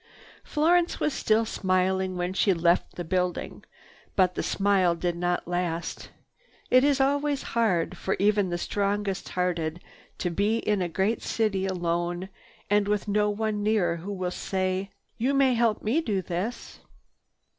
Florence 0.43 0.99
was 0.99 1.13
still 1.13 1.45
smiling 1.45 2.17
when 2.17 2.33
she 2.33 2.55
left 2.55 2.95
the 2.95 3.03
building. 3.03 3.63
But 4.15 4.33
the 4.33 4.41
smile 4.41 4.95
did 4.95 5.15
not 5.15 5.47
last. 5.47 6.09
It 6.71 6.83
is 6.83 6.99
always 6.99 7.43
hard, 7.53 7.95
for 7.95 8.15
even 8.17 8.49
the 8.49 8.57
strongest 8.57 9.29
hearted 9.29 9.79
to 10.17 10.31
be 10.31 10.57
in 10.57 10.81
a 10.81 10.89
great 10.89 11.21
city 11.21 11.67
alone 11.67 12.29
and 12.67 12.87
with 12.87 13.07
no 13.07 13.29
one 13.29 13.61
near 13.61 13.97
who 13.97 14.11
will 14.11 14.31
say, 14.31 14.89
"You 15.19 15.35
may 15.35 15.53
help 15.53 15.83
me 15.83 16.01
do 16.01 16.23
this." 16.23 16.79